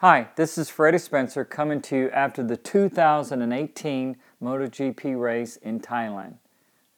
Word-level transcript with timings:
Hi, 0.00 0.28
this 0.36 0.56
is 0.58 0.70
Freddie 0.70 0.98
Spencer 0.98 1.44
coming 1.44 1.82
to 1.82 1.96
you 1.96 2.10
after 2.10 2.40
the 2.44 2.56
2018 2.56 4.16
MotoGP 4.40 5.20
race 5.20 5.56
in 5.56 5.80
Thailand, 5.80 6.34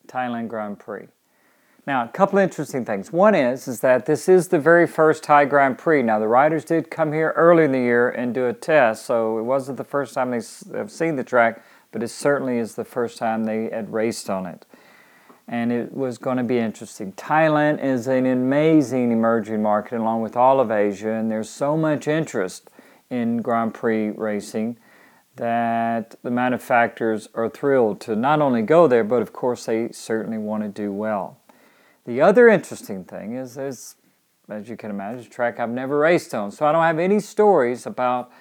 Thailand 0.07 0.49
Grand 0.49 0.79
Prix. 0.79 1.09
Now, 1.87 2.05
a 2.05 2.09
couple 2.09 2.39
interesting 2.39 2.85
things. 2.85 3.11
One 3.11 3.35
is 3.35 3.67
is 3.67 3.81
that 3.81 4.05
this 4.05 4.29
is 4.29 4.49
the 4.49 4.59
very 4.59 4.87
first 4.87 5.23
Thai 5.23 5.47
Grand 5.47 5.79
Prix. 5.79 6.03
Now, 6.03 6.19
the 6.19 6.29
riders 6.29 6.63
did 6.63 6.91
come 6.91 7.11
here 7.11 7.33
early 7.37 7.65
in 7.65 7.73
the 7.73 7.79
year 7.79 8.11
and 8.11 8.35
do 8.35 8.49
a 8.49 8.53
test, 8.53 9.07
so 9.07 9.39
it 9.39 9.45
wasn't 9.45 9.79
the 9.79 9.85
first 9.85 10.13
time 10.13 10.31
they 10.31 10.43
have 10.77 10.91
seen 10.91 11.17
the 11.17 11.25
track, 11.25 11.65
but 11.93 12.03
it 12.03 12.09
certainly 12.09 12.59
is 12.59 12.75
the 12.75 12.85
first 12.85 13.17
time 13.17 13.45
they 13.45 13.71
had 13.71 13.91
raced 13.95 14.29
on 14.29 14.45
it. 14.45 14.67
And 15.49 15.73
it 15.73 15.95
was 15.95 16.19
going 16.19 16.37
to 16.37 16.45
be 16.45 16.59
interesting. 16.59 17.15
Thailand 17.15 17.83
is 17.83 18.09
an 18.09 18.27
amazing 18.27 19.11
emerging 19.11 19.63
market 19.63 19.99
along 19.99 20.21
with 20.21 20.37
all 20.37 20.61
of 20.61 20.71
Asia, 20.71 21.13
and 21.13 21.31
there's 21.31 21.49
so 21.49 21.79
much 21.79 22.07
interest 22.07 22.71
in 23.11 23.39
Grand 23.43 23.75
Prix 23.75 24.11
racing 24.11 24.79
that 25.37 26.17
the 26.23 26.31
manufacturers 26.31 27.29
are 27.35 27.49
thrilled 27.49 28.01
to 28.03 28.17
not 28.17 28.41
only 28.41 28.63
go 28.63 28.87
there, 28.87 29.05
but 29.05 29.23
of 29.23 29.33
course 29.33 29.67
they 29.67 29.91
certainly 29.91 30.39
want 30.39 30.63
to 30.63 30.69
do 30.69 30.93
well. 30.93 31.39
The 32.05 32.21
other 32.21 32.49
interesting 32.49 33.05
thing 33.05 33.35
is, 33.35 33.57
is 33.57 33.97
as 34.51 34.69
you 34.69 34.77
can 34.77 34.91
imagine, 34.91 35.25
a 35.25 35.29
track 35.29 35.61
I've 35.61 35.71
never 35.71 35.99
raced 35.99 36.35
on, 36.35 36.51
so 36.51 36.67
I 36.67 36.73
don't 36.73 36.83
have 36.83 36.99
any 36.99 37.21
stories 37.21 37.87
about 37.87 38.33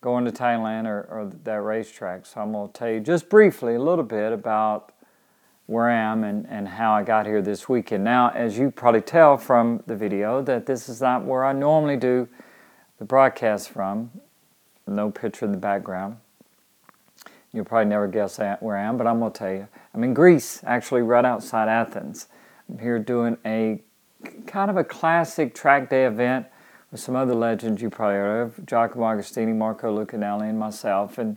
going 0.00 0.24
to 0.24 0.30
Thailand 0.30 0.86
or, 0.86 1.08
or 1.10 1.32
that 1.44 1.60
racetrack. 1.60 2.26
So 2.26 2.40
I'm 2.40 2.52
going 2.52 2.68
to 2.68 2.72
tell 2.72 2.88
you 2.88 3.00
just 3.00 3.28
briefly 3.28 3.74
a 3.74 3.82
little 3.82 4.04
bit 4.04 4.32
about 4.32 4.92
where 5.66 5.90
I 5.90 5.96
am 5.96 6.24
and, 6.24 6.46
and 6.48 6.68
how 6.68 6.92
I 6.92 7.02
got 7.02 7.26
here 7.26 7.42
this 7.42 7.68
weekend. 7.68 8.04
Now, 8.04 8.30
as 8.30 8.56
you 8.56 8.70
probably 8.70 9.00
tell 9.00 9.36
from 9.36 9.82
the 9.86 9.96
video, 9.96 10.40
that 10.42 10.66
this 10.66 10.88
is 10.88 11.00
not 11.00 11.24
where 11.24 11.44
I 11.44 11.52
normally 11.52 11.96
do 11.96 12.28
the 12.98 13.04
broadcast 13.04 13.70
from. 13.70 14.10
No 14.86 15.10
picture 15.10 15.44
in 15.44 15.52
the 15.52 15.58
background. 15.58 16.16
You'll 17.52 17.64
probably 17.64 17.88
never 17.88 18.08
guess 18.08 18.38
where 18.60 18.76
I 18.76 18.82
am, 18.82 18.96
but 18.96 19.06
I'm 19.06 19.20
going 19.20 19.32
to 19.32 19.38
tell 19.38 19.52
you. 19.52 19.68
I'm 19.94 20.04
in 20.04 20.14
Greece, 20.14 20.60
actually, 20.64 21.02
right 21.02 21.24
outside 21.24 21.68
Athens. 21.68 22.28
I'm 22.68 22.78
here 22.78 22.98
doing 22.98 23.38
a 23.44 23.80
kind 24.46 24.70
of 24.70 24.76
a 24.76 24.84
classic 24.84 25.54
track 25.54 25.90
day 25.90 26.06
event 26.06 26.46
with 26.90 27.00
some 27.00 27.16
other 27.16 27.34
legends 27.34 27.82
you 27.82 27.90
probably 27.90 28.16
heard 28.16 28.42
of 28.42 28.66
Giacomo 28.66 29.06
Agostini, 29.06 29.54
Marco 29.54 29.94
Lucchinelli, 29.94 30.48
and 30.48 30.58
myself. 30.58 31.18
And, 31.18 31.36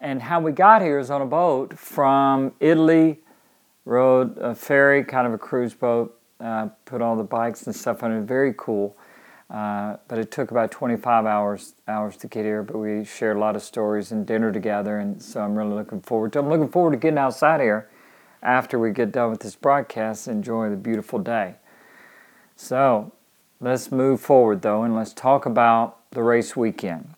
and 0.00 0.22
how 0.22 0.40
we 0.40 0.52
got 0.52 0.82
here 0.82 0.98
is 0.98 1.10
on 1.10 1.22
a 1.22 1.26
boat 1.26 1.78
from 1.78 2.52
Italy, 2.60 3.20
rode 3.84 4.36
a 4.38 4.54
ferry, 4.54 5.04
kind 5.04 5.26
of 5.26 5.32
a 5.32 5.38
cruise 5.38 5.74
boat, 5.74 6.18
uh, 6.40 6.68
put 6.84 7.00
all 7.00 7.16
the 7.16 7.24
bikes 7.24 7.66
and 7.66 7.74
stuff 7.74 8.02
on 8.02 8.12
it. 8.12 8.22
Very 8.22 8.54
cool. 8.56 8.96
Uh, 9.48 9.96
but 10.08 10.18
it 10.18 10.30
took 10.32 10.50
about 10.50 10.72
25 10.72 11.24
hours 11.24 11.74
hours 11.86 12.16
to 12.16 12.26
get 12.26 12.44
here. 12.44 12.62
But 12.62 12.78
we 12.78 13.04
shared 13.04 13.36
a 13.36 13.40
lot 13.40 13.54
of 13.54 13.62
stories 13.62 14.10
and 14.10 14.26
dinner 14.26 14.52
together, 14.52 14.98
and 14.98 15.22
so 15.22 15.40
I'm 15.40 15.56
really 15.56 15.74
looking 15.74 16.00
forward 16.00 16.32
to. 16.32 16.40
I'm 16.40 16.48
looking 16.48 16.68
forward 16.68 16.92
to 16.92 16.96
getting 16.96 17.18
outside 17.18 17.60
here 17.60 17.88
after 18.42 18.78
we 18.78 18.90
get 18.92 19.12
done 19.12 19.30
with 19.30 19.40
this 19.40 19.56
broadcast 19.56 20.26
and 20.26 20.38
enjoy 20.38 20.70
the 20.70 20.76
beautiful 20.76 21.18
day. 21.18 21.54
So 22.56 23.12
let's 23.60 23.92
move 23.92 24.20
forward 24.20 24.62
though, 24.62 24.82
and 24.82 24.94
let's 24.96 25.12
talk 25.12 25.46
about 25.46 25.98
the 26.10 26.22
race 26.22 26.56
weekend. 26.56 27.14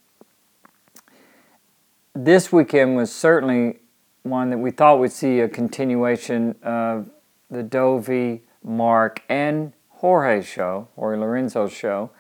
This 2.15 2.53
weekend 2.53 2.97
was 2.97 3.13
certainly 3.13 3.79
one 4.23 4.51
that 4.51 4.59
we 4.59 4.71
thought 4.71 4.99
we'd 4.99 5.13
see 5.13 5.41
a 5.41 5.49
continuation 5.49 6.57
of 6.63 7.09
the 7.51 7.63
Dovi, 7.63 8.41
Marc, 8.63 9.23
and 9.29 9.73
Jorge 9.89 10.43
show, 10.43 10.89
Jorge 10.97 11.19
Lorenzo's 11.19 11.73
show. 11.73 12.11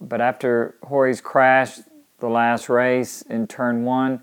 But 0.00 0.20
after 0.20 0.76
Jorge's 0.82 1.20
crash, 1.20 1.78
the 2.18 2.28
last 2.28 2.68
race 2.68 3.22
in 3.22 3.46
turn 3.46 3.84
one, 3.84 4.22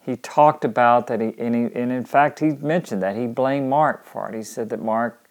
he 0.00 0.16
talked 0.16 0.64
about 0.64 1.06
that 1.08 1.20
he 1.20 1.34
and, 1.38 1.54
he, 1.54 1.62
and 1.78 1.92
in 1.92 2.04
fact 2.04 2.38
he 2.40 2.50
mentioned 2.50 3.02
that 3.02 3.16
he 3.16 3.26
blamed 3.26 3.68
Marc 3.68 4.04
for 4.04 4.28
it. 4.28 4.34
He 4.34 4.42
said 4.42 4.70
that 4.70 4.82
Marc 4.82 5.28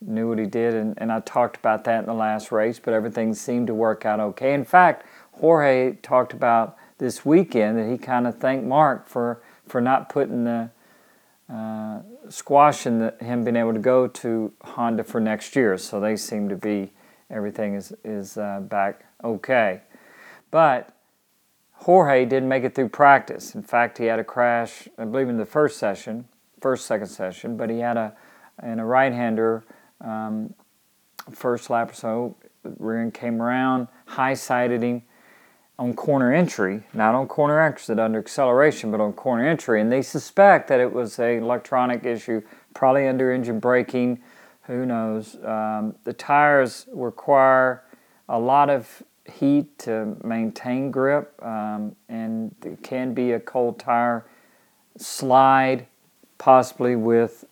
knew 0.00 0.28
what 0.28 0.38
he 0.38 0.46
did, 0.46 0.74
and, 0.74 0.94
and 0.98 1.12
I 1.12 1.20
talked 1.20 1.56
about 1.56 1.84
that 1.84 2.00
in 2.00 2.06
the 2.06 2.14
last 2.14 2.52
race, 2.52 2.78
but 2.78 2.94
everything 2.94 3.34
seemed 3.34 3.66
to 3.66 3.74
work 3.74 4.06
out 4.06 4.20
okay. 4.20 4.54
In 4.54 4.64
fact, 4.64 5.04
Jorge 5.32 5.96
talked 5.96 6.32
about 6.32 6.76
this 6.98 7.24
weekend 7.24 7.78
that 7.78 7.90
he 7.90 7.98
kind 7.98 8.26
of 8.26 8.38
thanked 8.38 8.66
Marc 8.66 9.08
for 9.08 9.42
for 9.66 9.80
not 9.80 10.08
putting 10.08 10.44
the 10.44 10.70
uh, 11.52 12.00
squashing 12.28 13.00
the, 13.00 13.14
him 13.20 13.44
being 13.44 13.56
able 13.56 13.72
to 13.72 13.80
go 13.80 14.06
to 14.06 14.52
Honda 14.62 15.02
for 15.02 15.20
next 15.20 15.56
year. 15.56 15.76
So 15.76 15.98
they 15.98 16.16
seem 16.16 16.48
to 16.48 16.56
be 16.56 16.92
everything 17.28 17.74
is 17.74 17.92
is 18.04 18.36
uh, 18.36 18.60
back 18.60 19.04
okay. 19.22 19.82
But 20.50 20.94
Jorge 21.72 22.24
didn't 22.26 22.48
make 22.48 22.64
it 22.64 22.74
through 22.74 22.90
practice. 22.90 23.54
In 23.54 23.62
fact, 23.62 23.98
he 23.98 24.04
had 24.04 24.18
a 24.18 24.24
crash, 24.24 24.88
I 24.98 25.04
believe, 25.04 25.28
in 25.28 25.38
the 25.38 25.46
first 25.46 25.78
session, 25.78 26.26
first 26.60 26.86
second 26.86 27.06
session. 27.06 27.56
But 27.56 27.70
he 27.70 27.78
had 27.78 27.96
a 27.96 28.14
in 28.62 28.78
a 28.78 28.84
right-hander 28.84 29.64
um, 30.02 30.52
first 31.30 31.70
lap 31.70 31.92
or 31.92 31.94
so. 31.94 32.36
Rear 32.78 33.00
end 33.00 33.14
came 33.14 33.40
around, 33.40 33.88
high 34.04 34.34
sided 34.34 34.82
him 34.82 35.02
on 35.78 35.94
corner 35.94 36.30
entry, 36.30 36.82
not 36.92 37.14
on 37.14 37.26
corner 37.26 37.58
exit 37.58 37.98
under 37.98 38.18
acceleration, 38.18 38.90
but 38.90 39.00
on 39.00 39.14
corner 39.14 39.48
entry. 39.48 39.80
And 39.80 39.90
they 39.90 40.02
suspect 40.02 40.68
that 40.68 40.78
it 40.78 40.92
was 40.92 41.18
a 41.18 41.38
electronic 41.38 42.04
issue, 42.04 42.42
probably 42.74 43.08
under 43.08 43.32
engine 43.32 43.60
braking. 43.60 44.20
Who 44.64 44.84
knows? 44.84 45.36
Um, 45.42 45.94
the 46.04 46.12
tires 46.12 46.86
require 46.92 47.82
a 48.28 48.38
lot 48.38 48.68
of 48.68 49.02
heat 49.30 49.78
to 49.78 50.16
maintain 50.24 50.90
grip, 50.90 51.32
um, 51.42 51.96
and 52.08 52.54
it 52.64 52.82
can 52.82 53.14
be 53.14 53.32
a 53.32 53.40
cold 53.40 53.78
tire 53.78 54.26
slide, 54.96 55.86
possibly 56.38 56.96
with 56.96 57.44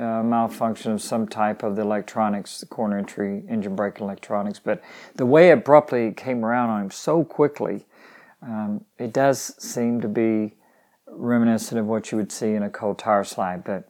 malfunction 0.00 0.92
of 0.92 1.02
some 1.02 1.28
type 1.28 1.62
of 1.62 1.76
the 1.76 1.82
electronics, 1.82 2.60
the 2.60 2.66
corner 2.66 2.96
entry, 2.96 3.42
engine 3.48 3.76
brake 3.76 4.00
electronics. 4.00 4.58
But 4.58 4.82
the 5.14 5.26
way 5.26 5.50
it 5.50 5.58
abruptly 5.58 6.06
it 6.06 6.16
came 6.16 6.44
around 6.44 6.70
on 6.70 6.82
him 6.82 6.90
so 6.90 7.24
quickly, 7.24 7.86
um, 8.42 8.84
it 8.98 9.12
does 9.12 9.54
seem 9.62 10.00
to 10.00 10.08
be 10.08 10.54
reminiscent 11.06 11.78
of 11.78 11.86
what 11.86 12.10
you 12.10 12.16
would 12.16 12.32
see 12.32 12.54
in 12.54 12.62
a 12.62 12.70
cold 12.70 12.98
tire 12.98 13.24
slide. 13.24 13.62
But 13.64 13.89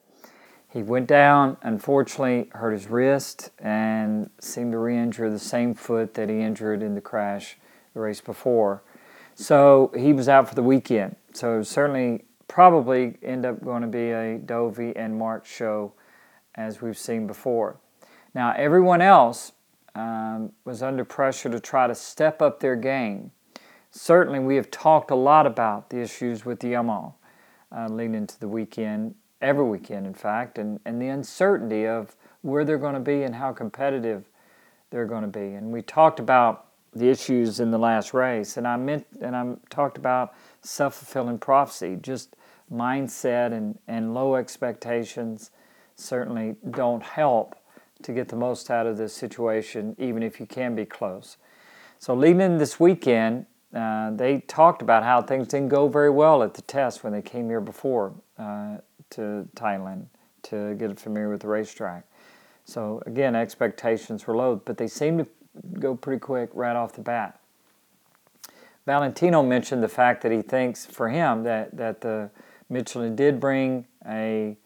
he 0.70 0.84
went 0.84 1.08
down, 1.08 1.56
unfortunately, 1.62 2.48
hurt 2.53 2.72
his 2.72 2.88
wrist, 2.88 3.50
and 3.58 4.31
seemed 4.41 4.72
to 4.72 4.78
re 4.78 4.97
injure 4.97 5.28
the 5.28 5.38
same 5.38 5.75
foot 5.75 6.14
that 6.14 6.28
he 6.28 6.41
injured 6.41 6.82
in 6.82 6.94
the 6.94 7.00
crash 7.00 7.58
the 7.92 8.00
race 8.00 8.20
before. 8.20 8.82
So 9.34 9.91
he 9.97 10.12
was 10.12 10.28
out 10.28 10.48
for 10.48 10.54
the 10.54 10.62
weekend. 10.62 11.16
So 11.32 11.62
certainly, 11.64 12.25
probably 12.47 13.16
end 13.22 13.44
up 13.47 13.64
going 13.64 13.82
to 13.82 13.88
be 13.88 14.10
a 14.10 14.38
Dovi 14.38 14.92
and 14.94 15.19
Marc 15.19 15.44
show 15.44 15.92
as 16.54 16.80
we've 16.80 16.98
seen 16.98 17.26
before. 17.26 17.76
Now, 18.32 18.54
everyone 18.56 19.03
else 19.03 19.53
um, 19.97 20.53
was 20.64 20.82
under 20.82 21.04
pressure 21.04 21.48
to 21.50 21.59
try 21.59 21.88
to 21.88 21.97
step 21.97 22.41
up 22.41 22.60
their 22.60 22.76
game. 22.76 23.32
Certainly, 23.91 24.38
we 24.41 24.54
have 24.54 24.70
talked 24.70 25.10
a 25.10 25.16
lot 25.16 25.47
about 25.47 25.91
the 25.91 26.00
issues 26.00 26.44
with 26.44 26.60
the 26.60 26.69
Yamaha 26.69 27.12
uh, 27.76 27.88
leading 27.88 28.14
into 28.14 28.38
the 28.38 28.47
weekend 28.47 29.16
every 29.40 29.64
weekend, 29.64 30.06
in 30.06 30.14
fact, 30.14 30.58
and, 30.58 30.80
and 30.84 31.00
the 31.00 31.08
uncertainty 31.08 31.86
of 31.86 32.16
where 32.42 32.64
they're 32.64 32.78
going 32.78 32.94
to 32.94 33.00
be 33.00 33.22
and 33.22 33.34
how 33.34 33.52
competitive 33.52 34.28
they're 34.90 35.06
going 35.06 35.22
to 35.22 35.28
be. 35.28 35.54
And 35.54 35.72
we 35.72 35.82
talked 35.82 36.20
about 36.20 36.66
the 36.92 37.08
issues 37.08 37.60
in 37.60 37.70
the 37.70 37.78
last 37.78 38.12
race, 38.12 38.56
and 38.56 38.66
I 38.66 38.76
meant 38.76 39.06
and 39.20 39.36
I 39.36 39.54
talked 39.68 39.96
about 39.96 40.34
self 40.60 40.94
fulfilling 40.96 41.38
prophecy, 41.38 41.96
just 42.00 42.34
mindset 42.72 43.52
and, 43.52 43.78
and 43.88 44.14
low 44.14 44.36
expectations 44.36 45.50
certainly 45.96 46.56
don't 46.70 47.02
help 47.02 47.56
to 48.02 48.12
get 48.12 48.28
the 48.28 48.36
most 48.36 48.70
out 48.70 48.86
of 48.86 48.96
this 48.96 49.12
situation, 49.12 49.94
even 49.98 50.22
if 50.22 50.40
you 50.40 50.46
can 50.46 50.74
be 50.74 50.84
close. 50.84 51.36
So, 51.98 52.14
leading 52.14 52.40
in 52.40 52.58
this 52.58 52.80
weekend, 52.80 53.46
uh, 53.74 54.10
they 54.12 54.41
talked 54.41 54.82
about 54.82 55.03
how 55.03 55.22
things 55.22 55.48
didn't 55.48 55.68
go 55.68 55.86
very 55.86 56.10
well 56.10 56.42
at 56.42 56.54
the 56.54 56.62
test 56.62 57.04
when 57.04 57.12
they 57.12 57.22
came 57.22 57.48
here 57.48 57.60
before. 57.60 58.15
Uh, 58.38 58.78
to 59.10 59.48
Thailand 59.54 60.07
to 60.42 60.74
get 60.74 60.98
familiar 60.98 61.28
with 61.28 61.42
the 61.42 61.48
racetrack. 61.48 62.04
So 62.65 63.03
again, 63.07 63.34
expectations 63.34 64.27
were 64.27 64.36
low, 64.36 64.57
but 64.65 64.77
they 64.77 64.86
seemed 64.86 65.18
to 65.18 65.27
go 65.78 65.95
pretty 65.95 66.21
quick 66.21 66.51
right 66.54 66.77
off 66.77 66.92
the 66.92 67.03
bat. 67.03 67.41
Valentino 68.86 69.42
mentioned 69.42 69.83
the 69.83 69.89
fact 69.89 70.22
that 70.22 70.33
he 70.33 70.42
thinks 70.42 70.86
for 70.86 71.09
him 71.09 71.42
that, 71.42 71.77
that 71.77 72.01
the 72.01 72.30
Michelin 72.68 73.15
did 73.16 73.41
bring 73.41 73.86
a 74.07 74.57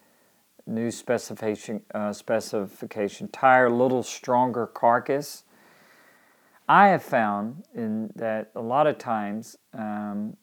new 0.66 0.90
specification 0.90 1.82
uh, 1.94 2.12
specification 2.12 3.28
tire, 3.28 3.66
a 3.66 3.74
little 3.74 4.02
stronger 4.02 4.66
carcass. 4.66 5.44
I 6.68 6.88
have 6.88 7.02
found 7.02 7.64
in 7.74 8.10
that 8.16 8.50
a 8.54 8.62
lot 8.62 8.86
of 8.86 8.96
times 8.96 9.56
um, 9.74 10.36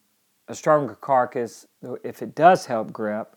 a 0.46 0.54
stronger 0.54 0.94
carcass, 0.94 1.66
if 2.04 2.22
it 2.22 2.34
does 2.34 2.66
help 2.66 2.92
grip, 2.92 3.36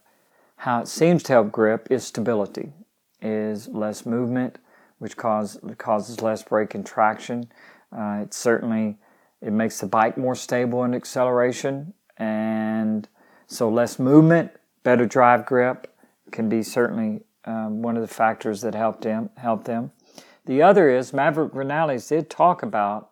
how 0.58 0.82
it 0.82 0.88
seems 0.88 1.24
to 1.24 1.34
help 1.34 1.52
grip 1.52 1.88
is 1.92 2.06
stability, 2.06 2.74
is 3.22 3.68
less 3.68 4.06
movement, 4.06 4.58
which 5.00 5.18
cause, 5.18 5.60
causes 5.78 6.22
less 6.22 6.44
brake 6.44 6.76
and 6.76 6.86
traction. 6.86 7.50
Uh, 7.92 8.22
it 8.24 8.34
certainly 8.34 8.98
It 9.42 9.52
makes 9.52 9.80
the 9.80 9.88
bike 9.88 10.18
more 10.18 10.36
stable 10.36 10.84
in 10.86 10.94
acceleration, 10.96 11.94
and 12.18 13.08
so 13.48 13.70
less 13.70 14.00
movement, 14.00 14.52
better 14.84 15.06
drive 15.06 15.46
grip 15.46 15.94
can 16.32 16.50
be 16.50 16.64
certainly 16.64 17.22
um, 17.44 17.82
one 17.84 17.96
of 17.96 18.02
the 18.02 18.14
factors 18.14 18.62
that 18.62 18.74
helped 18.74 19.02
them. 19.02 19.30
Help 19.38 19.66
them. 19.66 19.92
The 20.46 20.62
other 20.62 20.90
is 20.90 21.14
Maverick 21.14 21.54
Viñales 21.54 22.08
did 22.08 22.30
talk 22.30 22.64
about 22.64 23.12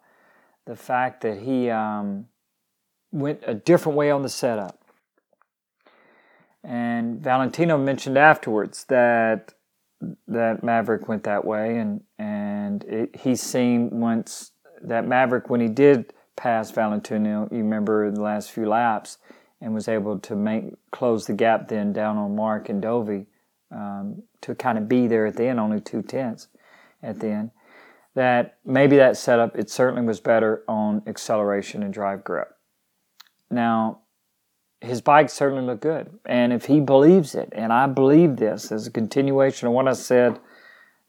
the 0.66 0.76
fact 0.76 1.22
that 1.22 1.40
he 1.40 1.70
um, 1.70 2.28
went 3.12 3.44
a 3.46 3.54
different 3.54 3.98
way 3.98 4.10
on 4.10 4.24
the 4.24 4.30
setup. 4.30 4.83
And 6.64 7.20
Valentino 7.20 7.78
mentioned 7.78 8.18
afterwards 8.18 8.86
that 8.86 9.54
that 10.28 10.64
Maverick 10.64 11.08
went 11.08 11.24
that 11.24 11.46
way, 11.46 11.78
and 11.78 12.02
and 12.18 12.84
it, 12.86 13.16
he 13.16 13.36
seen 13.36 13.90
once 14.00 14.52
that 14.82 15.08
Maverick 15.08 15.50
when 15.50 15.62
he 15.62 15.68
did 15.68 16.14
pass 16.36 16.72
Valentino, 16.72 17.48
you 17.52 17.60
remember 17.60 18.10
the 18.12 18.22
last 18.22 18.52
few 18.52 18.68
laps, 18.68 19.18
and 19.62 19.74
was 19.74 19.88
able 19.88 20.20
to 20.20 20.36
make 20.36 20.74
close 20.92 21.26
the 21.26 21.34
gap 21.34 21.68
then 21.68 21.94
down 21.94 22.18
on 22.18 22.36
Marc 22.36 22.70
and 22.70 22.84
Dovi 22.84 23.26
um, 23.72 24.24
to 24.42 24.56
kind 24.56 24.78
of 24.78 24.88
be 24.88 25.08
there 25.08 25.26
at 25.26 25.36
the 25.36 25.46
end, 25.46 25.60
only 25.60 25.80
two 25.80 26.02
tenths 26.02 26.48
at 27.02 27.20
the 27.20 27.30
end. 27.30 27.52
That 28.16 28.58
maybe 28.66 28.98
that 28.98 29.18
setup 29.18 29.58
it 29.58 29.70
certainly 29.70 30.06
was 30.06 30.20
better 30.20 30.64
on 30.68 31.02
acceleration 31.08 31.82
and 31.82 31.94
drive 31.94 32.24
grip. 32.24 32.56
Now 33.50 34.03
his 34.84 35.00
bike 35.00 35.30
certainly 35.30 35.64
looked 35.64 35.82
good. 35.82 36.20
And 36.26 36.52
if 36.52 36.66
he 36.66 36.82
believes 36.82 37.36
it, 37.36 37.50
and 37.54 37.72
I 37.72 37.88
believe 37.88 38.36
this 38.36 38.72
as 38.72 38.86
a 38.86 38.92
continuation 38.92 39.68
of 39.68 39.74
what 39.74 39.88
I 39.88 39.94
said 39.94 40.40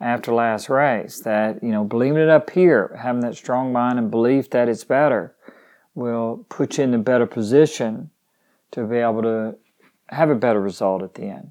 after 0.00 0.32
last 0.32 0.69
race, 0.69 1.21
that, 1.21 1.62
you 1.62 1.71
know, 1.71 1.82
believing 1.82 2.23
it 2.23 2.29
up 2.29 2.50
here, 2.50 2.97
having 3.03 3.21
that 3.23 3.35
strong 3.35 3.73
mind 3.73 3.99
and 3.99 4.12
belief 4.12 4.49
that 4.50 4.69
it's 4.69 4.85
better, 4.85 5.35
will 5.94 6.47
put 6.49 6.79
you 6.79 6.85
in 6.85 6.94
a 6.94 6.99
better 6.99 7.26
position 7.26 8.11
to 8.71 8.85
be 8.85 8.99
able 8.99 9.23
to 9.23 9.56
have 10.09 10.31
a 10.31 10.37
better 10.37 10.61
result 10.61 11.03
at 11.03 11.15
the 11.15 11.25
end. 11.25 11.50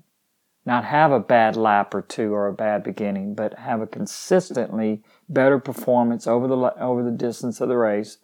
Not 0.66 0.86
have 0.86 1.12
a 1.12 1.20
bad 1.20 1.58
lap 1.58 1.94
or 1.94 2.02
two 2.02 2.34
or 2.34 2.48
a 2.48 2.54
bad 2.54 2.84
beginning, 2.84 3.36
but 3.36 3.60
have 3.60 3.82
a 3.82 3.88
consistently 3.88 5.04
better 5.28 5.60
performance 5.60 6.26
over 6.26 6.48
the 6.48 6.56
over 6.82 7.04
the 7.04 7.12
distance 7.12 7.60
of 7.60 7.68
the 7.68 7.76
race, 7.76 8.18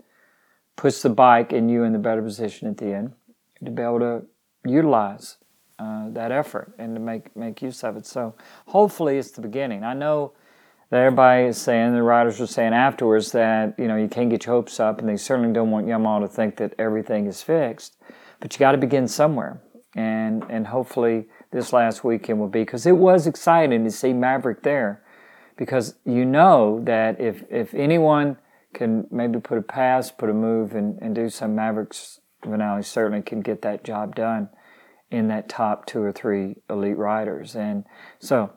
puts 0.77 1.01
the 1.01 1.09
bike 1.09 1.51
and 1.51 1.69
you 1.69 1.83
in 1.83 1.91
the 1.91 1.99
better 1.99 2.21
position 2.21 2.69
at 2.69 2.77
the 2.77 2.93
end 2.93 3.13
to 3.63 3.71
be 3.71 3.81
able 3.81 3.99
to 3.99 4.21
utilize 4.65 5.37
uh, 5.79 6.09
that 6.09 6.31
effort 6.31 6.73
and 6.77 6.95
to 6.95 6.99
make 6.99 7.35
make 7.35 7.61
use 7.61 7.83
of 7.83 7.97
it. 7.97 8.05
So 8.05 8.35
hopefully 8.67 9.17
it's 9.17 9.31
the 9.31 9.41
beginning. 9.41 9.83
I 9.83 9.93
know 9.93 10.33
that 10.89 10.97
everybody 10.97 11.45
is 11.45 11.57
saying 11.57 11.93
the 11.93 12.03
riders 12.03 12.41
are 12.41 12.47
saying 12.47 12.73
afterwards 12.73 13.31
that 13.31 13.75
you 13.77 13.87
know 13.87 13.95
you 13.95 14.07
can't 14.07 14.29
get 14.29 14.45
your 14.45 14.55
hopes 14.55 14.79
up, 14.79 14.99
and 14.99 15.07
they 15.07 15.17
certainly 15.17 15.53
don't 15.53 15.71
want 15.71 15.87
Yamaha 15.87 16.21
to 16.21 16.27
think 16.27 16.57
that 16.57 16.73
everything 16.77 17.27
is 17.27 17.41
fixed. 17.41 17.95
But 18.39 18.53
you 18.53 18.59
got 18.59 18.73
to 18.73 18.77
begin 18.77 19.07
somewhere, 19.07 19.61
and 19.95 20.43
and 20.49 20.67
hopefully 20.67 21.27
this 21.51 21.71
last 21.73 22.03
weekend 22.03 22.39
will 22.39 22.47
be 22.47 22.61
because 22.61 22.85
it 22.85 22.97
was 22.97 23.27
exciting 23.27 23.83
to 23.83 23.91
see 23.91 24.13
Maverick 24.13 24.63
there, 24.63 25.03
because 25.57 25.95
you 26.05 26.25
know 26.25 26.81
that 26.83 27.19
if 27.21 27.43
if 27.49 27.73
anyone 27.73 28.37
can 28.73 29.07
maybe 29.11 29.39
put 29.39 29.57
a 29.57 29.61
pass, 29.61 30.11
put 30.11 30.29
a 30.29 30.33
move, 30.33 30.73
and, 30.73 30.99
and 31.01 31.15
do 31.15 31.29
some 31.29 31.55
Mavericks 31.55 32.19
Viñales 32.43 32.85
certainly 32.85 33.21
can 33.21 33.41
get 33.41 33.61
that 33.61 33.83
job 33.83 34.15
done 34.15 34.49
in 35.11 35.27
that 35.27 35.49
top 35.49 35.85
two 35.85 36.01
or 36.01 36.11
three 36.11 36.55
elite 36.69 36.97
riders. 36.97 37.55
And 37.55 37.85
so 38.19 38.51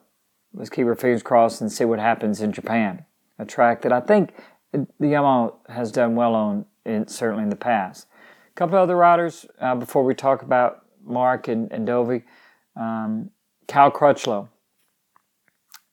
let's 0.52 0.70
keep 0.70 0.86
our 0.86 0.94
fingers 0.94 1.22
crossed 1.22 1.60
and 1.60 1.72
see 1.72 1.84
what 1.84 1.98
happens 1.98 2.40
in 2.40 2.52
Japan, 2.52 3.04
a 3.38 3.44
track 3.44 3.82
that 3.82 3.92
I 3.92 4.00
think 4.00 4.34
the 4.72 4.86
Yamaha 5.00 5.54
has 5.68 5.92
done 5.92 6.14
well 6.14 6.34
on, 6.34 6.66
in, 6.84 7.08
certainly 7.08 7.42
in 7.42 7.50
the 7.50 7.56
past. 7.56 8.06
A 8.50 8.54
couple 8.54 8.78
other 8.78 8.96
riders 8.96 9.46
uh, 9.60 9.74
before 9.74 10.04
we 10.04 10.14
talk 10.14 10.42
about 10.42 10.84
Marc 11.04 11.48
and, 11.48 11.70
and 11.72 11.86
Dovi. 11.86 12.22
Um, 12.76 13.30
Cal 13.66 13.90
Crutchlow. 13.90 14.48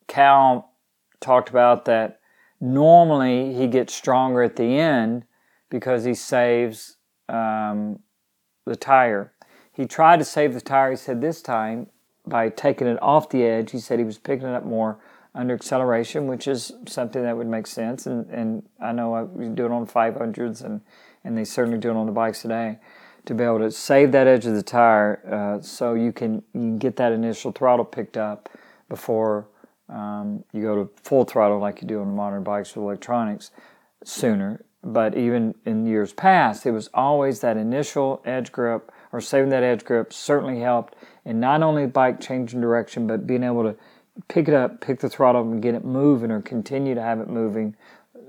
Cal 0.06 0.72
talked 1.20 1.50
about 1.50 1.84
that 1.84 2.20
normally 2.60 3.54
he 3.54 3.66
gets 3.66 3.94
stronger 3.94 4.42
at 4.42 4.56
the 4.56 4.78
end 4.78 5.24
because 5.70 6.04
he 6.04 6.14
saves 6.14 6.96
um, 7.30 8.00
the 8.66 8.76
tire. 8.76 9.32
He 9.72 9.86
tried 9.86 10.18
to 10.18 10.24
save 10.24 10.54
the 10.54 10.60
tire, 10.60 10.90
he 10.90 10.96
said 10.96 11.20
this 11.20 11.40
time, 11.40 11.86
by 12.26 12.48
taking 12.48 12.86
it 12.86 12.98
off 13.00 13.30
the 13.30 13.44
edge. 13.44 13.70
He 13.70 13.78
said 13.78 13.98
he 13.98 14.04
was 14.04 14.18
picking 14.18 14.46
it 14.46 14.54
up 14.54 14.64
more 14.64 14.98
under 15.34 15.54
acceleration, 15.54 16.26
which 16.26 16.48
is 16.48 16.72
something 16.86 17.22
that 17.22 17.36
would 17.36 17.46
make 17.46 17.66
sense. 17.66 18.06
And, 18.06 18.28
and 18.30 18.68
I 18.80 18.92
know 18.92 19.14
I 19.14 19.22
we 19.22 19.48
do 19.48 19.64
it 19.64 19.70
on 19.70 19.86
500s, 19.86 20.62
and, 20.62 20.80
and 21.24 21.38
they 21.38 21.44
certainly 21.44 21.78
do 21.78 21.90
it 21.90 21.96
on 21.96 22.06
the 22.06 22.12
bikes 22.12 22.42
today. 22.42 22.78
To 23.26 23.34
be 23.34 23.44
able 23.44 23.58
to 23.60 23.70
save 23.70 24.12
that 24.12 24.26
edge 24.26 24.46
of 24.46 24.54
the 24.54 24.62
tire 24.62 25.20
uh, 25.30 25.62
so 25.62 25.94
you 25.94 26.10
can, 26.10 26.36
you 26.52 26.60
can 26.60 26.78
get 26.78 26.96
that 26.96 27.12
initial 27.12 27.52
throttle 27.52 27.84
picked 27.84 28.16
up 28.16 28.48
before 28.88 29.46
um, 29.90 30.44
you 30.52 30.62
go 30.62 30.84
to 30.84 30.90
full 31.02 31.24
throttle 31.24 31.58
like 31.58 31.82
you 31.82 31.88
do 31.88 32.00
on 32.00 32.14
modern 32.14 32.42
bikes 32.42 32.74
with 32.74 32.82
electronics 32.82 33.50
sooner 34.04 34.64
but 34.82 35.16
even 35.16 35.54
in 35.66 35.86
years 35.86 36.12
past, 36.12 36.64
it 36.64 36.70
was 36.70 36.88
always 36.94 37.40
that 37.40 37.56
initial 37.56 38.22
edge 38.24 38.50
grip 38.50 38.90
or 39.12 39.20
saving 39.20 39.50
that 39.50 39.62
edge 39.62 39.84
grip 39.84 40.12
certainly 40.12 40.60
helped 40.60 40.94
in 41.24 41.38
not 41.38 41.62
only 41.62 41.86
bike 41.86 42.20
changing 42.20 42.60
direction, 42.60 43.06
but 43.06 43.26
being 43.26 43.42
able 43.42 43.62
to 43.62 43.76
pick 44.28 44.48
it 44.48 44.54
up, 44.54 44.80
pick 44.80 45.00
the 45.00 45.08
throttle 45.08 45.42
and 45.42 45.62
get 45.62 45.74
it 45.74 45.84
moving 45.84 46.30
or 46.30 46.40
continue 46.40 46.94
to 46.94 47.02
have 47.02 47.20
it 47.20 47.28
moving 47.28 47.76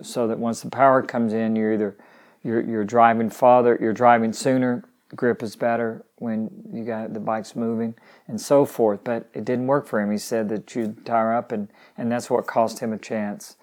so 0.01 0.27
that 0.27 0.39
once 0.39 0.61
the 0.61 0.69
power 0.69 1.01
comes 1.01 1.33
in, 1.33 1.55
you're 1.55 1.73
either 1.73 1.95
you're, 2.43 2.61
you're 2.61 2.83
driving 2.83 3.29
farther, 3.29 3.77
you're 3.79 3.93
driving 3.93 4.33
sooner, 4.33 4.83
grip 5.15 5.43
is 5.43 5.55
better 5.55 6.03
when 6.17 6.49
you 6.73 6.83
got 6.83 7.13
the 7.13 7.19
bikes 7.19 7.55
moving 7.55 7.93
and 8.27 8.41
so 8.41 8.65
forth. 8.65 9.03
But 9.03 9.29
it 9.33 9.45
didn't 9.45 9.67
work 9.67 9.87
for 9.87 9.99
him. 9.99 10.11
He 10.11 10.17
said 10.17 10.49
that 10.49 10.75
you'd 10.75 11.05
tire 11.05 11.33
up 11.33 11.51
and, 11.51 11.67
and 11.97 12.11
that's 12.11 12.29
what 12.29 12.47
cost 12.47 12.79
him 12.79 12.93
a 12.93 12.97
chance 12.97 13.57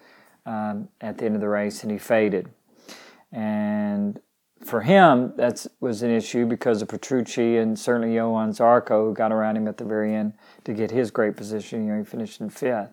um, 0.45 0.87
at 1.01 1.17
the 1.17 1.25
end 1.25 1.35
of 1.35 1.41
the 1.41 1.49
race 1.49 1.83
and 1.83 1.91
he 1.91 1.97
faded. 1.97 2.49
And 3.31 4.19
for 4.63 4.81
him, 4.81 5.33
that 5.37 5.65
was 5.79 6.01
an 6.01 6.11
issue 6.11 6.45
because 6.45 6.81
of 6.81 6.89
Petrucci 6.89 7.57
and 7.57 7.77
certainly 7.77 8.15
Johann 8.15 8.51
Zarco, 8.51 9.07
who 9.07 9.13
got 9.13 9.31
around 9.31 9.57
him 9.57 9.67
at 9.67 9.77
the 9.77 9.85
very 9.85 10.13
end 10.13 10.33
to 10.65 10.73
get 10.73 10.91
his 10.91 11.11
great 11.11 11.37
position. 11.37 11.85
You 11.85 11.93
know, 11.93 11.99
he 11.99 12.03
finished 12.03 12.41
in 12.41 12.49
fifth. 12.49 12.91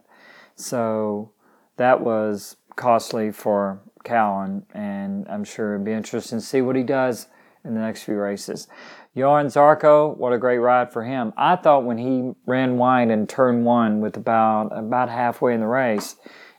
So 0.54 1.32
that 1.76 2.00
was 2.00 2.56
costly 2.76 3.32
for 3.32 3.80
Cowan, 4.04 4.64
and 4.72 5.26
I'm 5.28 5.44
sure 5.44 5.74
it'd 5.74 5.84
be 5.84 5.92
interesting 5.92 6.38
to 6.38 6.44
see 6.44 6.62
what 6.62 6.76
he 6.76 6.82
does 6.82 7.26
in 7.64 7.74
the 7.74 7.80
next 7.80 8.04
few 8.04 8.14
races. 8.14 8.68
Johann 9.14 9.46
Zarco, 9.46 10.16
what 10.16 10.32
a 10.32 10.38
great 10.38 10.58
ride 10.58 10.92
for 10.92 11.04
him. 11.04 11.32
I 11.36 11.56
thought 11.56 11.84
when 11.84 11.98
he 11.98 12.32
ran 12.46 12.76
wide 12.76 13.10
in 13.10 13.26
turn 13.26 13.64
one 13.64 14.00
with 14.00 14.16
about 14.16 14.68
about 14.76 15.08
halfway 15.08 15.54
in 15.54 15.60
the 15.60 15.66
race, 15.66 16.16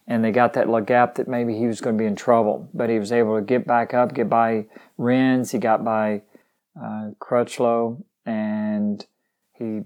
and 0.07 0.23
they 0.23 0.31
got 0.31 0.53
that 0.53 0.67
little 0.67 0.85
gap 0.85 1.15
that 1.15 1.27
maybe 1.27 1.57
he 1.57 1.67
was 1.67 1.81
going 1.81 1.97
to 1.97 2.01
be 2.01 2.07
in 2.07 2.15
trouble. 2.15 2.69
But 2.73 2.89
he 2.89 2.97
was 2.97 3.11
able 3.11 3.35
to 3.35 3.41
get 3.41 3.67
back 3.67 3.93
up, 3.93 4.13
get 4.13 4.29
by 4.29 4.67
Rins, 4.97 5.51
he 5.51 5.59
got 5.59 5.83
by 5.83 6.21
uh, 6.81 7.11
Crutchlow, 7.19 8.03
and 8.25 9.05
he 9.53 9.81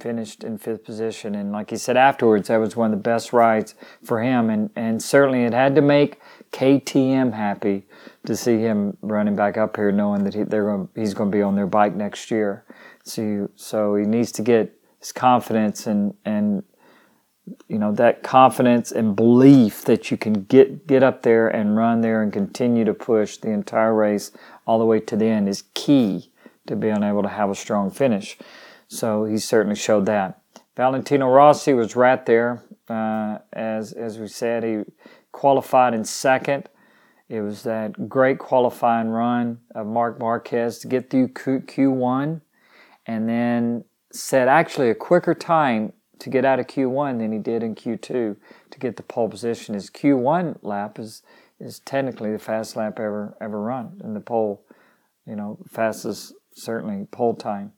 finished 0.00 0.44
in 0.44 0.58
fifth 0.58 0.84
position. 0.84 1.34
And 1.34 1.52
like 1.52 1.70
he 1.70 1.76
said 1.76 1.96
afterwards, 1.96 2.48
that 2.48 2.56
was 2.58 2.76
one 2.76 2.92
of 2.92 2.98
the 2.98 3.02
best 3.02 3.32
rides 3.32 3.74
for 4.02 4.22
him. 4.22 4.50
And, 4.50 4.70
and 4.76 5.02
certainly 5.02 5.44
it 5.44 5.52
had 5.52 5.74
to 5.74 5.82
make 5.82 6.20
KTM 6.52 7.34
happy 7.34 7.86
to 8.26 8.36
see 8.36 8.58
him 8.58 8.96
running 9.00 9.36
back 9.36 9.56
up 9.56 9.76
here, 9.76 9.92
knowing 9.92 10.24
that 10.24 10.34
he, 10.34 10.42
they're 10.44 10.64
going, 10.64 10.88
he's 10.94 11.14
going 11.14 11.30
to 11.30 11.36
be 11.36 11.42
on 11.42 11.56
their 11.56 11.66
bike 11.66 11.94
next 11.94 12.30
year. 12.30 12.64
So, 13.04 13.50
so 13.56 13.96
he 13.96 14.04
needs 14.04 14.32
to 14.32 14.42
get 14.42 14.74
his 14.98 15.12
confidence 15.12 15.86
and, 15.86 16.14
and 16.24 16.62
you 17.68 17.78
know 17.78 17.92
that 17.92 18.22
confidence 18.22 18.92
and 18.92 19.14
belief 19.14 19.84
that 19.84 20.10
you 20.10 20.16
can 20.16 20.44
get 20.44 20.86
get 20.86 21.02
up 21.02 21.22
there 21.22 21.48
and 21.48 21.76
run 21.76 22.00
there 22.00 22.22
and 22.22 22.32
continue 22.32 22.84
to 22.84 22.94
push 22.94 23.36
the 23.36 23.50
entire 23.50 23.94
race 23.94 24.30
all 24.66 24.78
the 24.78 24.84
way 24.84 25.00
to 25.00 25.16
the 25.16 25.26
end 25.26 25.48
is 25.48 25.64
key 25.74 26.30
to 26.66 26.76
being 26.76 27.02
able 27.02 27.22
to 27.22 27.28
have 27.28 27.50
a 27.50 27.54
strong 27.54 27.90
finish. 27.90 28.36
So 28.88 29.24
he 29.24 29.38
certainly 29.38 29.76
showed 29.76 30.06
that. 30.06 30.40
Valentino 30.76 31.28
Rossi 31.28 31.74
was 31.74 31.96
right 31.96 32.24
there, 32.24 32.62
uh, 32.88 33.38
as 33.52 33.92
as 33.92 34.18
we 34.18 34.28
said. 34.28 34.64
He 34.64 34.84
qualified 35.32 35.94
in 35.94 36.04
second. 36.04 36.68
It 37.28 37.40
was 37.40 37.62
that 37.64 38.08
great 38.08 38.38
qualifying 38.38 39.08
run 39.08 39.58
of 39.74 39.86
Marc 39.86 40.18
Marquez 40.18 40.78
to 40.78 40.88
get 40.88 41.10
through 41.10 41.28
Q, 41.28 41.60
Q1, 41.60 42.40
and 43.06 43.28
then 43.28 43.84
set 44.12 44.48
actually 44.48 44.88
a 44.88 44.94
quicker 44.94 45.34
time 45.34 45.92
to 46.20 46.30
get 46.30 46.44
out 46.44 46.58
of 46.58 46.66
Q1 46.66 47.18
than 47.18 47.32
he 47.32 47.38
did 47.38 47.62
in 47.62 47.74
Q2 47.74 48.00
to 48.02 48.78
get 48.78 48.96
the 48.96 49.02
pole 49.02 49.28
position. 49.28 49.74
His 49.74 49.90
Q1 49.90 50.58
lap 50.62 50.98
is 50.98 51.22
is 51.60 51.80
technically 51.80 52.30
the 52.30 52.38
fastest 52.38 52.76
lap 52.76 53.00
ever 53.00 53.36
ever 53.40 53.60
run 53.60 54.00
in 54.04 54.14
the 54.14 54.20
pole, 54.20 54.64
you 55.26 55.36
know, 55.36 55.58
fastest 55.68 56.34
certainly 56.54 57.06
pole 57.10 57.34
time. 57.34 57.72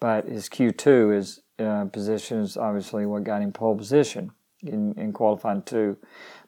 But 0.00 0.26
his 0.26 0.48
Q2 0.48 1.16
is 1.16 1.40
uh, 1.58 1.86
position 1.86 2.38
is 2.38 2.56
obviously 2.56 3.04
what 3.04 3.24
got 3.24 3.42
him 3.42 3.52
pole 3.52 3.76
position 3.76 4.30
in, 4.62 4.94
in 4.98 5.12
qualifying 5.12 5.62
two. 5.62 5.96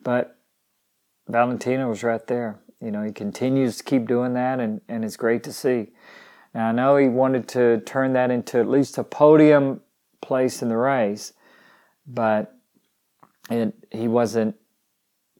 But 0.03 0.37
Valentino 1.29 1.89
was 1.89 2.03
right 2.03 2.25
there, 2.27 2.61
you 2.81 2.91
know, 2.91 3.03
he 3.03 3.13
continues 3.13 3.77
to 3.79 3.85
keep 3.85 4.07
doing 4.07 4.35
that, 4.35 4.61
and, 4.61 4.81
and 4.89 5.05
it's 5.05 5.17
great 5.17 5.43
to 5.45 5.53
see. 5.53 5.89
Now, 6.55 6.69
I 6.69 6.73
know 6.73 6.97
he 6.97 7.09
wanted 7.09 7.47
to 7.49 7.81
turn 7.81 8.13
that 8.15 8.31
into 8.31 8.59
at 8.59 8.69
least 8.69 8.99
a 8.99 9.05
podium 9.05 9.83
place 10.31 10.63
in 10.63 10.69
the 10.69 10.77
race, 10.77 11.33
but 12.07 12.55
it, 13.51 13.75
he 13.91 14.07
wasn't 14.07 14.55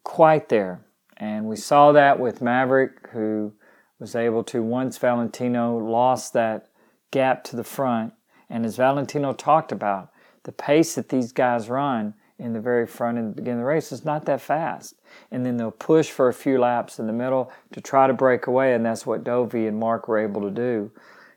quite 0.03 0.49
there. 0.49 0.85
And 1.17 1.45
we 1.45 1.55
saw 1.55 1.93
that 1.93 2.19
with 2.19 2.43
Maverick, 2.43 3.09
who 3.13 3.53
was 4.01 4.17
able 4.17 4.43
to, 4.43 4.65
once 4.65 4.99
Valentino 4.99 5.77
lost 5.77 6.33
that 6.33 6.71
gap 7.13 7.45
to 7.45 7.55
the 7.55 7.63
front, 7.63 8.15
and 8.49 8.67
as 8.67 8.75
Valentino 8.75 9.33
talked 9.33 9.71
about, 9.71 10.11
the 10.43 10.51
pace 10.51 10.97
that 10.97 11.11
these 11.11 11.31
guys 11.31 11.69
run 11.69 12.15
in 12.37 12.53
the 12.53 12.61
very 12.61 12.89
front 12.89 13.17
and 13.17 13.39
of 13.39 13.45
the 13.45 13.65
race 13.65 13.93
is 13.93 14.05
not 14.05 14.25
that 14.25 14.41
fast. 14.41 14.97
And 15.31 15.47
then 15.47 15.57
they'll 15.57 15.71
push 15.71 16.11
for 16.11 16.27
a 16.27 16.35
few 16.35 16.59
laps 16.59 16.99
in 16.99 17.07
the 17.07 17.13
middle 17.13 17.53
to 17.71 17.81
try 17.81 18.09
to 18.09 18.13
break 18.13 18.49
away, 18.49 18.75
and 18.75 18.85
that's 18.85 19.07
what 19.07 19.23
Dovi 19.23 19.69
and 19.69 19.79
Marc 19.79 20.09
were 20.09 20.19
able 20.19 20.41
to 20.41 20.51
do. 20.51 20.91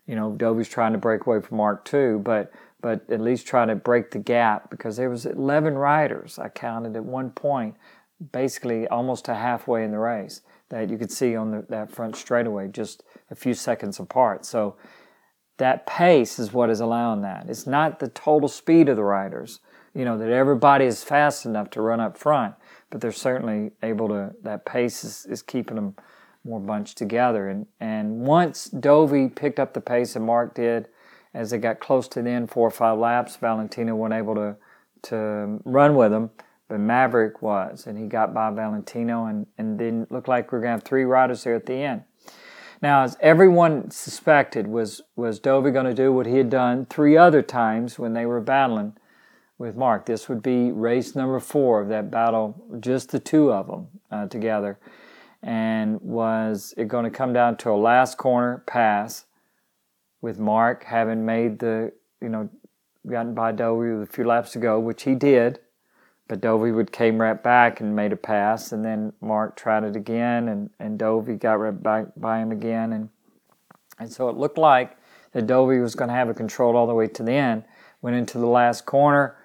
You 0.07 0.15
know, 0.15 0.31
Dovi's 0.31 0.69
trying 0.69 0.91
to 0.91 0.97
break 0.97 1.25
away 1.25 1.39
from 1.41 1.57
Marc 1.57 1.85
too, 1.85 2.21
but 2.23 2.51
but 2.81 3.09
at 3.09 3.21
least 3.21 3.47
try 3.47 3.65
to 3.65 3.75
break 3.75 4.11
the 4.11 4.19
gap 4.19 4.69
because 4.69 4.97
there 4.97 5.09
was 5.09 5.25
11 5.25 5.75
riders 5.75 6.37
I 6.37 6.49
counted 6.49 6.97
at 6.97 7.05
one 7.05 7.29
point, 7.31 7.75
basically 8.33 8.89
almost 8.89 9.23
to 9.25 9.33
halfway 9.33 9.85
in 9.85 9.91
the 9.91 9.99
race 9.99 10.41
that 10.67 10.89
you 10.89 10.97
could 10.97 11.11
see 11.11 11.33
on 11.33 11.51
the, 11.51 11.65
that 11.69 11.89
front 11.89 12.17
straightaway, 12.17 12.67
just 12.67 13.03
a 13.31 13.35
few 13.35 13.53
seconds 13.53 13.99
apart. 13.99 14.45
So 14.45 14.75
that 15.57 15.87
pace 15.87 16.39
is 16.39 16.51
what 16.51 16.69
is 16.69 16.81
allowing 16.81 17.21
that. 17.21 17.45
It's 17.47 17.65
not 17.65 17.99
the 17.99 18.09
total 18.09 18.49
speed 18.49 18.89
of 18.89 18.97
the 18.97 19.03
riders, 19.03 19.61
you 19.93 20.03
know, 20.03 20.17
that 20.17 20.29
everybody 20.29 20.83
is 20.83 21.03
fast 21.03 21.45
enough 21.45 21.69
to 21.71 21.81
run 21.81 22.01
up 22.01 22.17
front, 22.17 22.55
but 22.89 22.99
they're 22.99 23.13
certainly 23.13 23.71
able 23.81 24.09
to, 24.09 24.33
that 24.43 24.65
pace 24.65 25.05
is, 25.05 25.25
is 25.27 25.41
keeping 25.41 25.75
them 25.75 25.95
more 26.43 26.59
bunched 26.59 26.97
together. 26.97 27.49
And, 27.49 27.67
and 27.79 28.21
once 28.21 28.69
Dovi 28.69 29.33
picked 29.33 29.59
up 29.59 29.73
the 29.73 29.81
pace 29.81 30.15
and 30.15 30.25
Marc 30.25 30.55
did, 30.55 30.87
as 31.33 31.49
they 31.49 31.57
got 31.57 31.79
close 31.79 32.07
to 32.09 32.21
the 32.21 32.29
end, 32.29 32.51
four 32.51 32.67
or 32.67 32.71
five 32.71 32.99
laps, 32.99 33.35
Valentino 33.37 33.95
wasn't 33.95 34.19
able 34.19 34.35
to, 34.35 34.55
to 35.03 35.59
run 35.65 35.95
with 35.95 36.11
them, 36.11 36.29
but 36.67 36.79
Maverick 36.79 37.41
was, 37.41 37.87
and 37.87 37.97
he 37.97 38.05
got 38.05 38.33
by 38.33 38.51
Valentino, 38.51 39.25
and, 39.25 39.47
and 39.57 39.77
didn't 39.79 40.11
look 40.11 40.27
like 40.27 40.51
we 40.51 40.57
are 40.57 40.61
going 40.61 40.69
to 40.69 40.77
have 40.77 40.83
three 40.83 41.03
riders 41.03 41.43
there 41.43 41.55
at 41.55 41.65
the 41.65 41.73
end. 41.73 42.03
Now, 42.83 43.03
as 43.03 43.15
everyone 43.21 43.91
suspected, 43.91 44.67
was 44.67 45.01
was 45.15 45.39
Dovi 45.39 45.71
going 45.71 45.85
to 45.85 45.93
do 45.93 46.11
what 46.11 46.25
he 46.25 46.37
had 46.37 46.49
done 46.49 46.85
three 46.85 47.15
other 47.15 47.41
times 47.41 47.97
when 47.97 48.13
they 48.13 48.25
were 48.25 48.41
battling 48.41 48.97
with 49.57 49.77
Marc? 49.77 50.05
This 50.05 50.27
would 50.27 50.43
be 50.43 50.69
race 50.69 51.15
number 51.15 51.39
four 51.39 51.79
of 51.79 51.87
that 51.87 52.11
battle, 52.11 52.61
just 52.81 53.11
the 53.11 53.19
two 53.21 53.53
of 53.53 53.67
them 53.67 53.87
uh, 54.11 54.27
together, 54.27 54.77
and 55.43 56.01
was 56.01 56.73
it 56.77 56.87
going 56.87 57.03
to 57.03 57.11
come 57.11 57.33
down 57.33 57.57
to 57.57 57.69
a 57.69 57.75
last 57.75 58.17
corner 58.17 58.63
pass 58.65 59.25
with 60.21 60.39
Marc 60.39 60.85
having 60.85 61.25
made 61.25 61.59
the 61.59 61.91
you 62.21 62.29
know 62.29 62.49
gotten 63.07 63.33
by 63.33 63.51
Dovi 63.51 63.99
with 63.99 64.09
a 64.09 64.11
few 64.11 64.23
laps 64.23 64.53
to 64.53 64.59
go, 64.59 64.79
which 64.79 65.03
he 65.03 65.13
did, 65.13 65.59
but 66.29 66.39
Dovi 66.39 66.73
would 66.73 66.91
came 66.91 67.19
right 67.19 67.41
back 67.41 67.81
and 67.81 67.93
made 67.93 68.13
a 68.13 68.15
pass, 68.15 68.71
and 68.71 68.83
then 68.83 69.11
Marc 69.19 69.57
tried 69.57 69.83
it 69.83 69.97
again, 69.97 70.47
and, 70.47 70.69
and 70.79 70.97
Dovi 70.97 71.37
got 71.37 71.59
right 71.59 71.83
back 71.83 72.07
by 72.15 72.39
him 72.39 72.51
again, 72.51 72.93
and 72.93 73.09
and 73.99 74.11
so 74.11 74.29
it 74.29 74.37
looked 74.37 74.57
like 74.57 74.97
that 75.33 75.45
Dovi 75.45 75.81
was 75.81 75.95
going 75.95 76.07
to 76.07 76.15
have 76.15 76.29
a 76.29 76.33
control 76.33 76.75
all 76.75 76.87
the 76.87 76.93
way 76.93 77.07
to 77.07 77.23
the 77.23 77.33
end. 77.33 77.63
Went 78.01 78.15
into 78.15 78.37
the 78.37 78.47
last 78.47 78.85
corner. 78.85 79.35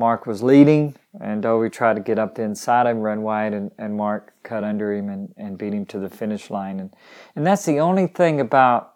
Marc 0.00 0.26
was 0.26 0.42
leading, 0.42 0.96
and 1.20 1.44
Dovi 1.44 1.70
tried 1.70 1.94
to 1.94 2.00
get 2.00 2.18
up 2.18 2.34
the 2.34 2.42
inside 2.42 2.86
of 2.86 2.96
him, 2.96 3.02
run 3.02 3.20
wide, 3.22 3.52
and, 3.52 3.70
and 3.78 3.94
Marc 3.94 4.32
cut 4.42 4.64
under 4.64 4.94
him 4.94 5.10
and, 5.10 5.32
and 5.36 5.58
beat 5.58 5.74
him 5.74 5.84
to 5.86 5.98
the 5.98 6.08
finish 6.08 6.48
line. 6.48 6.80
And, 6.80 6.90
and 7.36 7.46
that's 7.46 7.66
the 7.66 7.80
only 7.80 8.06
thing 8.06 8.40
about 8.40 8.94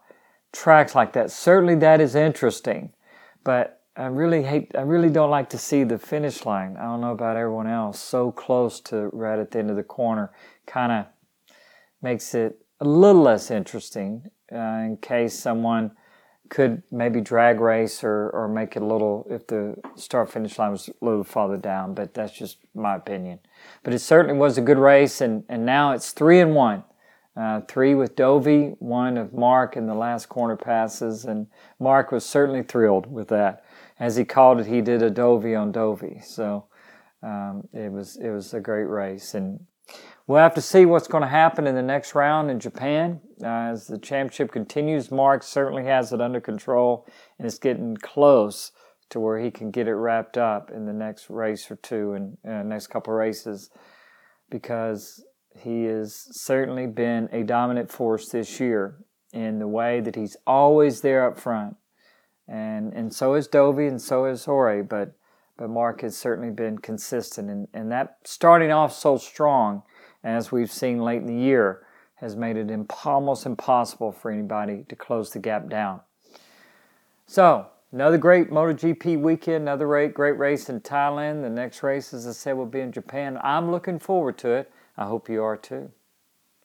tracks 0.50 0.94
like 0.94 1.12
that. 1.12 1.30
Certainly 1.30 1.76
that 1.76 2.00
is 2.00 2.14
interesting, 2.14 2.94
but 3.44 3.82
I 3.96 4.06
really 4.06 4.42
hate, 4.42 4.73
I 4.75 4.80
really 4.80 5.11
don't 5.11 5.30
like 5.30 5.50
to 5.50 5.58
see 5.58 5.84
the 5.84 5.99
finish 5.99 6.46
line. 6.46 6.76
I 6.78 6.84
don't 6.84 7.02
know 7.02 7.12
about 7.12 7.37
everyone 7.37 7.68
else, 7.68 8.00
so 8.00 8.32
close 8.32 8.80
to 8.88 9.11
right 9.12 9.38
at 9.38 9.50
the 9.50 9.58
end 9.58 9.70
of 9.70 9.76
the 9.76 9.84
corner. 9.84 10.32
Kind 10.66 10.90
of 10.90 11.06
makes 12.00 12.34
it 12.34 12.64
a 12.80 12.84
little 12.84 13.23
less 13.23 13.50
interesting 13.50 14.30
uh, 14.50 14.56
in 14.56 14.96
case 14.96 15.38
someone 15.38 15.92
could 16.54 16.82
maybe 16.90 17.20
drag 17.20 17.61
race 17.61 18.04
or, 18.04 18.30
or 18.30 18.49
make 18.49 18.76
it 18.76 18.82
a 18.82 18.87
little, 18.87 19.26
if 19.28 19.46
the 19.49 19.76
start 19.96 20.30
finish 20.30 20.58
line 20.58 20.70
was 20.70 20.88
a 20.88 21.04
little 21.04 21.25
farther 21.25 21.56
down, 21.56 21.94
but 21.94 22.14
that's 22.14 22.32
just 22.32 22.58
my 22.75 22.94
opinion. 22.94 23.40
But 23.82 23.92
it 23.92 23.99
certainly 23.99 24.38
was 24.38 24.56
a 24.56 24.62
good 24.62 24.78
race, 24.78 25.20
and, 25.20 25.44
and 25.49 25.66
now 25.66 25.92
it's 25.92 26.12
three 26.12 26.40
and 26.40 26.54
one. 26.54 26.84
Uh, 27.37 27.61
three 27.62 27.96
with 27.96 28.14
Dovi, 28.14 28.76
one 28.78 29.18
of 29.18 29.34
Marc 29.34 29.76
in 29.76 29.87
the 29.87 29.94
last 29.94 30.28
corner 30.28 30.56
passes, 30.56 31.25
and 31.25 31.49
Marc 31.80 32.12
was 32.12 32.25
certainly 32.25 32.62
thrilled 32.62 33.12
with 33.12 33.26
that 33.28 33.64
as 33.99 34.16
he 34.16 34.25
called 34.25 34.61
it, 34.61 34.66
he 34.66 34.80
did 34.80 35.02
a 35.02 35.11
Dovi 35.11 35.58
on 35.58 35.73
Dovi. 35.73 36.25
So 36.25 36.66
um, 37.23 37.68
it 37.73 37.90
was 37.90 38.16
it 38.16 38.30
was 38.30 38.54
a 38.54 38.61
great 38.61 38.84
race, 38.84 39.34
and 39.34 39.64
we'll 40.26 40.38
have 40.38 40.54
to 40.54 40.60
see 40.60 40.86
what's 40.86 41.08
going 41.08 41.22
to 41.22 41.28
happen 41.28 41.66
in 41.66 41.74
the 41.74 41.82
next 41.82 42.14
round 42.14 42.50
in 42.50 42.60
Japan 42.60 43.20
uh, 43.42 43.46
as 43.46 43.86
the 43.86 43.98
championship 43.98 44.52
continues. 44.52 45.10
Marc 45.10 45.42
certainly 45.42 45.84
has 45.84 46.12
it 46.12 46.20
under 46.20 46.40
control, 46.40 47.06
and 47.38 47.46
it's 47.46 47.58
getting 47.58 47.96
close 47.96 48.72
to 49.10 49.20
where 49.20 49.38
he 49.38 49.50
can 49.50 49.70
get 49.70 49.86
it 49.86 49.94
wrapped 49.94 50.38
up 50.38 50.70
in 50.70 50.86
the 50.86 50.92
next 50.92 51.28
race 51.28 51.70
or 51.70 51.76
two 51.76 52.12
and 52.12 52.38
uh, 52.48 52.62
next 52.62 52.88
couple 52.88 53.12
races, 53.12 53.70
because 54.50 55.24
he 55.56 55.84
has 55.84 56.26
certainly 56.32 56.86
been 56.86 57.28
a 57.32 57.42
dominant 57.42 57.90
force 57.90 58.28
this 58.30 58.58
year 58.58 58.96
in 59.32 59.58
the 59.58 59.68
way 59.68 60.00
that 60.00 60.16
he's 60.16 60.36
always 60.46 61.00
there 61.00 61.26
up 61.26 61.38
front 61.38 61.76
and 62.46 62.92
and 62.92 63.14
so 63.14 63.34
is 63.34 63.48
Dovi 63.48 63.88
and 63.88 64.00
so 64.00 64.26
is 64.26 64.44
Hori, 64.44 64.82
but 64.82 65.12
but 65.56 65.70
Marc 65.70 66.00
has 66.00 66.16
certainly 66.16 66.50
been 66.50 66.78
consistent, 66.78 67.50
and, 67.50 67.68
and 67.73 67.90
that 67.92 68.18
starting 68.25 68.70
off 68.73 68.92
so 68.92 69.16
strong, 69.16 69.82
as 70.23 70.50
we've 70.50 70.73
seen 70.73 70.99
late 70.99 71.20
in 71.20 71.26
the 71.26 71.34
year, 71.34 71.87
has 72.16 72.37
made 72.37 72.56
it 72.56 72.70
imp- 72.70 73.06
almost 73.06 73.46
impossible 73.46 74.11
for 74.11 74.30
anybody 74.30 74.84
to 74.88 74.96
close 74.96 75.30
the 75.30 75.38
gap 75.38 75.68
down. 75.68 76.00
So 77.26 77.66
another 77.92 78.18
great 78.18 78.50
MotoGP 78.50 79.20
weekend, 79.20 79.62
another 79.62 79.87
great 79.87 80.14
great 80.14 80.38
race 80.38 80.68
in 80.68 80.80
Thailand. 80.80 81.42
The 81.42 81.50
next 81.50 81.82
race, 81.82 82.12
as 82.12 82.26
I 82.26 82.32
said, 82.32 82.56
will 82.56 82.66
be 82.66 82.80
in 82.80 82.92
Japan. 82.92 83.38
I'm 83.42 83.70
looking 83.70 83.99
forward 83.99 84.38
to 84.38 84.50
it. 84.50 84.73
I 84.96 85.06
hope 85.06 85.28
you 85.28 85.42
are 85.42 85.56
too. 85.56 85.90